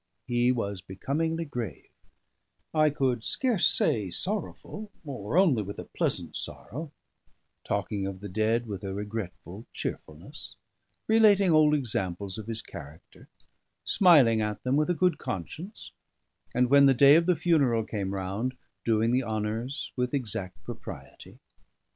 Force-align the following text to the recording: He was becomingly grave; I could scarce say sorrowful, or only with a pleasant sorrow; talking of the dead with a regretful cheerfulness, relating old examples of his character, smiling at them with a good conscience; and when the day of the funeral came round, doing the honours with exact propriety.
He 0.25 0.51
was 0.51 0.81
becomingly 0.81 1.45
grave; 1.45 1.91
I 2.73 2.89
could 2.89 3.23
scarce 3.23 3.67
say 3.67 4.09
sorrowful, 4.09 4.89
or 5.05 5.37
only 5.37 5.61
with 5.61 5.77
a 5.77 5.83
pleasant 5.85 6.35
sorrow; 6.35 6.91
talking 7.63 8.07
of 8.07 8.19
the 8.19 8.27
dead 8.27 8.65
with 8.65 8.83
a 8.83 8.95
regretful 8.95 9.67
cheerfulness, 9.71 10.55
relating 11.05 11.51
old 11.51 11.75
examples 11.75 12.39
of 12.39 12.47
his 12.47 12.63
character, 12.63 13.27
smiling 13.85 14.41
at 14.41 14.63
them 14.63 14.75
with 14.75 14.89
a 14.89 14.95
good 14.95 15.19
conscience; 15.19 15.91
and 16.55 16.71
when 16.71 16.87
the 16.87 16.95
day 16.95 17.15
of 17.15 17.27
the 17.27 17.35
funeral 17.35 17.83
came 17.83 18.11
round, 18.11 18.57
doing 18.83 19.11
the 19.11 19.23
honours 19.23 19.91
with 19.95 20.15
exact 20.15 20.63
propriety. 20.63 21.37